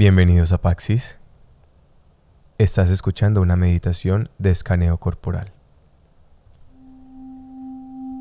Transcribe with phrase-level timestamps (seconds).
[0.00, 1.18] Bienvenidos a Paxis.
[2.56, 5.52] Estás escuchando una meditación de escaneo corporal.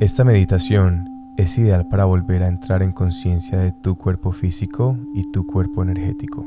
[0.00, 1.06] Esta meditación
[1.36, 5.84] es ideal para volver a entrar en conciencia de tu cuerpo físico y tu cuerpo
[5.84, 6.44] energético.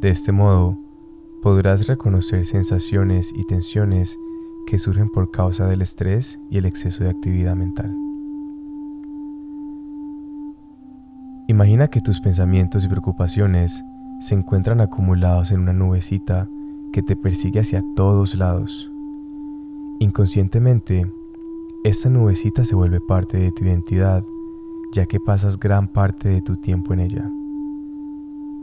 [0.00, 0.76] De este modo,
[1.40, 4.18] podrás reconocer sensaciones y tensiones
[4.66, 7.96] que surgen por causa del estrés y el exceso de actividad mental.
[11.46, 13.84] Imagina que tus pensamientos y preocupaciones
[14.18, 16.48] se encuentran acumulados en una nubecita
[16.90, 18.90] que te persigue hacia todos lados.
[19.98, 21.12] Inconscientemente,
[21.84, 24.24] esta nubecita se vuelve parte de tu identidad,
[24.94, 27.30] ya que pasas gran parte de tu tiempo en ella.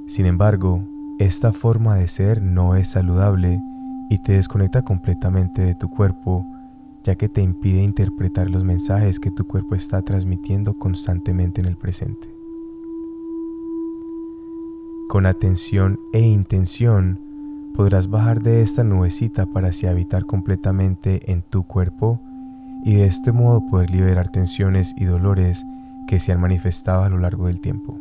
[0.08, 0.84] Sin embargo,
[1.20, 3.62] esta forma de ser no es saludable
[4.10, 6.48] y te desconecta completamente de tu cuerpo,
[7.04, 11.78] ya que te impide interpretar los mensajes que tu cuerpo está transmitiendo constantemente en el
[11.78, 12.41] presente.
[15.12, 17.20] Con atención e intención
[17.74, 22.22] podrás bajar de esta nubecita para así habitar completamente en tu cuerpo
[22.86, 25.66] y de este modo poder liberar tensiones y dolores
[26.08, 28.00] que se han manifestado a lo largo del tiempo.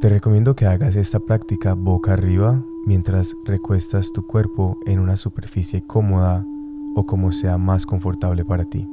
[0.00, 5.82] Te recomiendo que hagas esta práctica boca arriba mientras recuestas tu cuerpo en una superficie
[5.84, 6.46] cómoda
[6.94, 8.88] o como sea más confortable para ti.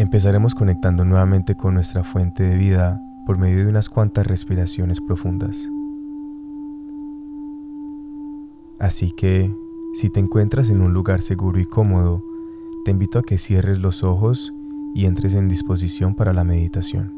[0.00, 5.68] Empezaremos conectando nuevamente con nuestra fuente de vida por medio de unas cuantas respiraciones profundas.
[8.78, 9.54] Así que,
[9.92, 12.24] si te encuentras en un lugar seguro y cómodo,
[12.86, 14.54] te invito a que cierres los ojos
[14.94, 17.12] y entres en disposición para la meditación.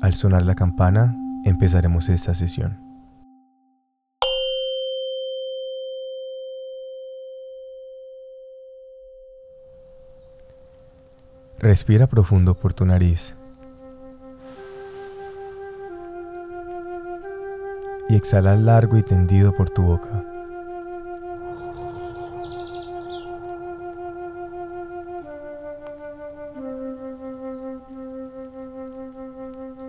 [0.00, 2.78] Al sonar la campana, empezaremos esta sesión.
[11.62, 13.36] Respira profundo por tu nariz.
[18.08, 20.24] Y exhala largo y tendido por tu boca.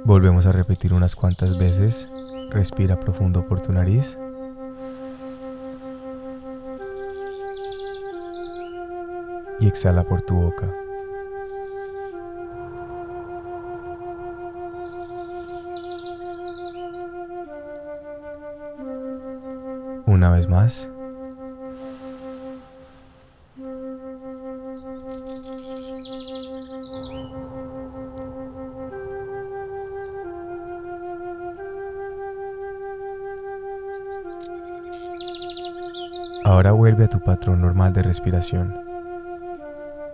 [0.05, 2.07] Volvemos a repetir unas cuantas veces.
[2.51, 4.15] Respira profundo por tu nariz.
[9.59, 10.82] Y exhala por tu boca.
[20.23, 20.89] Una vez más.
[36.45, 38.73] Ahora vuelve a tu patrón normal de respiración.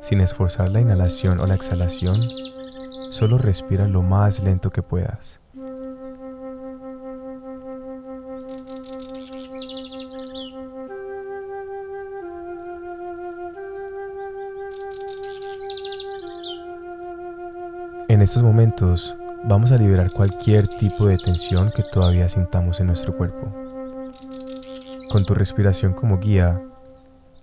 [0.02, 2.19] Sin esforzar la inhalación o la exhalación,
[3.12, 5.40] solo respira lo más lento que puedas.
[18.29, 23.51] Estos momentos vamos a liberar cualquier tipo de tensión que todavía sintamos en nuestro cuerpo.
[25.12, 26.62] Con tu respiración como guía,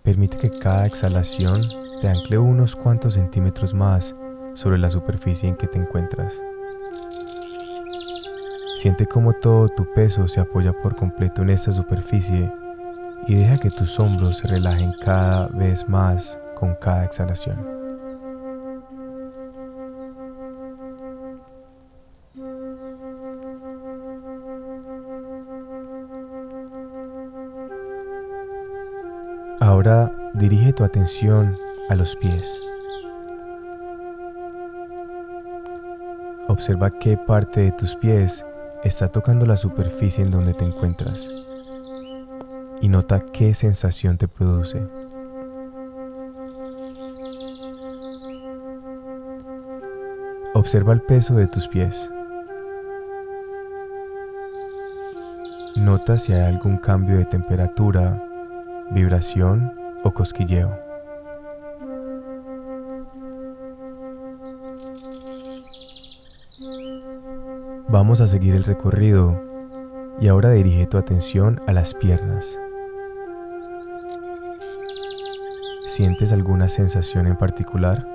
[0.05, 1.63] permite que cada exhalación
[2.01, 4.15] te ancle unos cuantos centímetros más
[4.55, 6.41] sobre la superficie en que te encuentras.
[8.77, 12.53] Siente cómo todo tu peso se apoya por completo en esta superficie
[13.27, 17.86] y deja que tus hombros se relajen cada vez más con cada exhalación.
[29.77, 31.55] Ahora dirige tu atención
[31.91, 32.63] a los pies.
[36.49, 38.43] Observa qué parte de tus pies
[38.85, 41.29] está tocando la superficie en donde te encuentras
[42.81, 44.83] y nota qué sensación te produce.
[50.55, 52.11] Observa el peso de tus pies.
[55.77, 58.23] Nota si hay algún cambio de temperatura
[58.91, 59.73] vibración
[60.05, 60.79] o cosquilleo.
[67.89, 69.33] Vamos a seguir el recorrido
[70.21, 72.59] y ahora dirige tu atención a las piernas.
[75.87, 78.07] ¿Sientes alguna sensación en particular?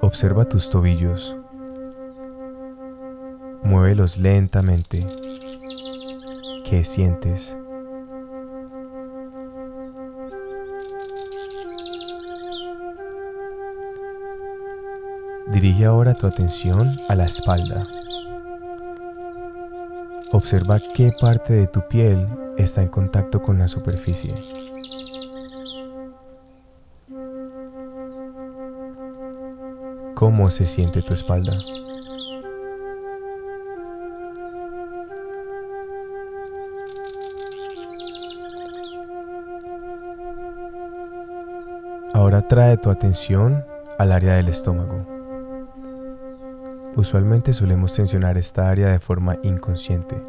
[0.00, 1.36] Observa tus tobillos.
[3.82, 5.04] Muévelos lentamente.
[6.64, 7.58] ¿Qué sientes?
[15.52, 17.82] Dirige ahora tu atención a la espalda.
[20.30, 22.28] Observa qué parte de tu piel
[22.58, 24.32] está en contacto con la superficie.
[30.14, 31.56] ¿Cómo se siente tu espalda?
[42.14, 43.64] Ahora trae tu atención
[43.98, 45.06] al área del estómago.
[46.94, 50.22] Usualmente solemos tensionar esta área de forma inconsciente.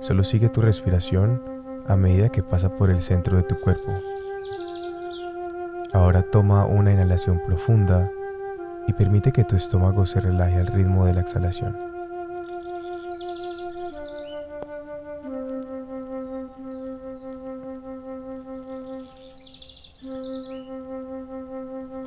[0.00, 1.40] Solo sigue tu respiración
[1.86, 3.92] a medida que pasa por el centro de tu cuerpo.
[5.92, 8.10] Ahora toma una inhalación profunda
[8.88, 11.91] y permite que tu estómago se relaje al ritmo de la exhalación.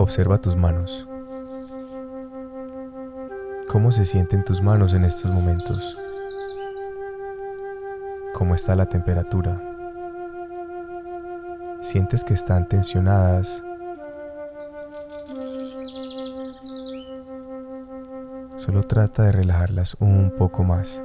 [0.06, 1.10] Observa tus manos.
[3.68, 5.98] ¿Cómo se sienten tus manos en estos momentos?
[8.36, 9.60] ¿Cómo está la temperatura?
[11.82, 13.64] ¿Sientes que están tensionadas?
[18.58, 21.02] Solo trata de relajarlas un poco más.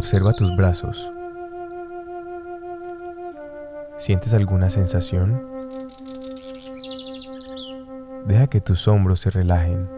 [0.00, 1.12] Observa tus brazos.
[3.98, 5.46] ¿Sientes alguna sensación?
[8.24, 9.90] Deja que tus hombros se relajen.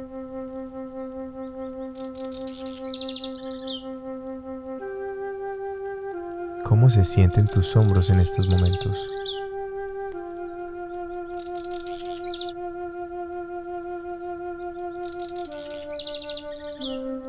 [6.64, 9.11] ¿Cómo se sienten tus hombros en estos momentos?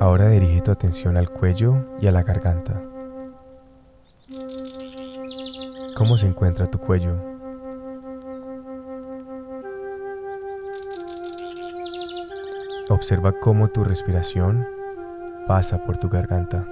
[0.04, 2.74] Ahora dirige tu atención al cuello y a la garganta.
[5.96, 7.16] ¿Cómo se encuentra tu cuello?
[12.90, 14.68] Observa cómo tu respiración
[15.48, 16.68] pasa por tu garganta.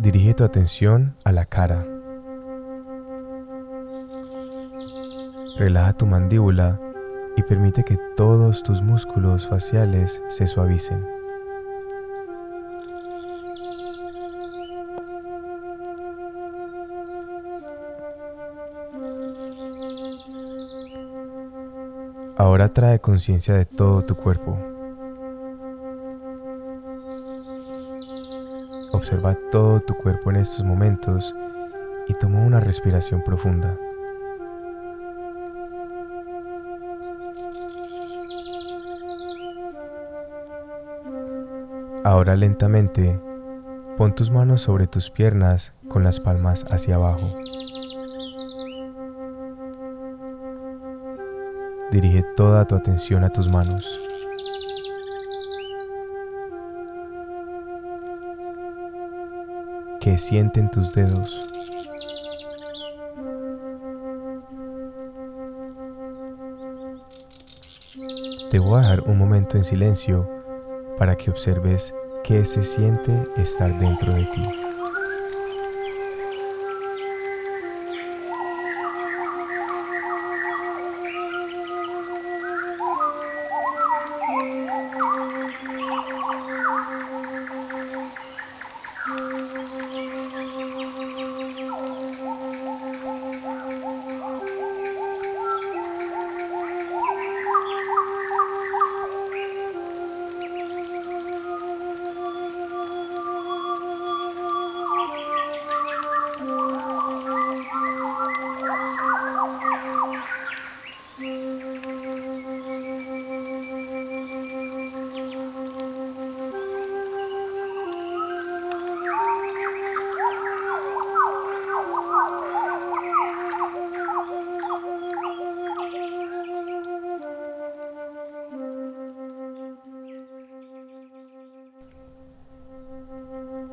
[0.00, 2.01] Dirige tu atención a la cara.
[5.56, 6.80] Relaja tu mandíbula
[7.36, 11.04] y permite que todos tus músculos faciales se suavicen.
[22.38, 24.58] Ahora trae conciencia de todo tu cuerpo.
[28.92, 31.34] Observa todo tu cuerpo en estos momentos
[32.08, 33.78] y toma una respiración profunda.
[42.04, 43.20] Ahora lentamente,
[43.96, 47.30] pon tus manos sobre tus piernas con las palmas hacia abajo.
[51.92, 54.00] Dirige toda tu atención a tus manos.
[60.00, 61.46] ¿Qué sienten tus dedos?
[68.50, 70.41] Te voy a dejar un momento en silencio
[70.96, 71.94] para que observes
[72.24, 74.61] qué se siente estar dentro de ti.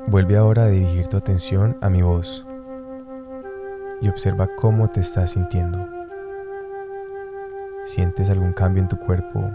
[0.09, 2.43] Vuelve ahora a dirigir tu atención a mi voz
[4.01, 5.87] y observa cómo te estás sintiendo.
[7.85, 9.51] ¿Sientes algún cambio en tu cuerpo?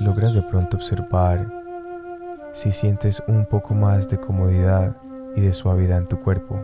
[0.00, 1.50] ¿Logras de pronto observar
[2.52, 4.94] si sientes un poco más de comodidad
[5.34, 6.60] y de suavidad en tu cuerpo?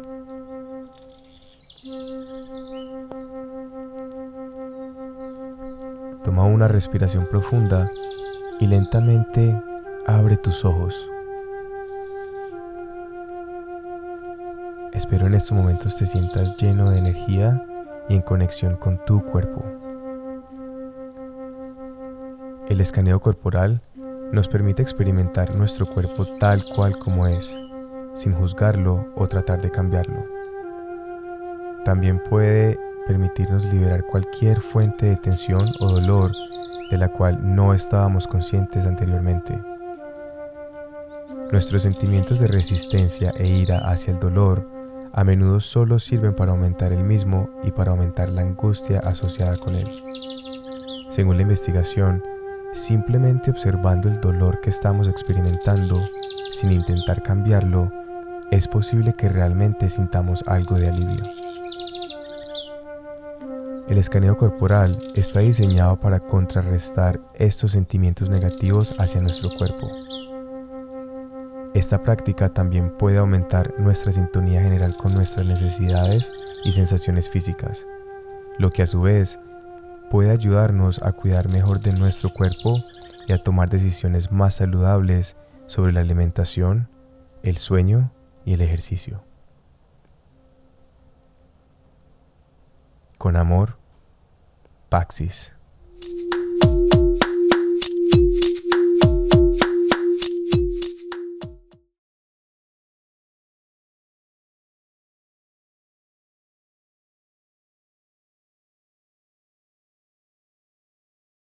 [6.22, 7.90] Toma una respiración profunda
[8.60, 9.58] y lentamente
[10.06, 11.08] abre tus ojos.
[14.92, 17.64] Espero en estos momentos te sientas lleno de energía
[18.10, 19.64] y en conexión con tu cuerpo.
[22.68, 23.80] El escaneo corporal
[24.32, 27.58] nos permite experimentar nuestro cuerpo tal cual como es,
[28.14, 30.24] sin juzgarlo o tratar de cambiarlo.
[31.86, 36.32] También puede permitirnos liberar cualquier fuente de tensión o dolor
[36.90, 39.58] de la cual no estábamos conscientes anteriormente.
[41.50, 44.71] Nuestros sentimientos de resistencia e ira hacia el dolor
[45.12, 49.74] a menudo solo sirven para aumentar el mismo y para aumentar la angustia asociada con
[49.74, 50.00] él.
[51.10, 52.22] Según la investigación,
[52.72, 56.06] simplemente observando el dolor que estamos experimentando
[56.50, 57.90] sin intentar cambiarlo,
[58.50, 61.22] es posible que realmente sintamos algo de alivio.
[63.88, 69.90] El escaneo corporal está diseñado para contrarrestar estos sentimientos negativos hacia nuestro cuerpo.
[71.74, 77.86] Esta práctica también puede aumentar nuestra sintonía general con nuestras necesidades y sensaciones físicas,
[78.58, 79.40] lo que a su vez
[80.10, 82.76] puede ayudarnos a cuidar mejor de nuestro cuerpo
[83.26, 86.90] y a tomar decisiones más saludables sobre la alimentación,
[87.42, 88.12] el sueño
[88.44, 89.24] y el ejercicio.
[93.16, 93.78] Con amor,
[94.90, 95.54] Paxis.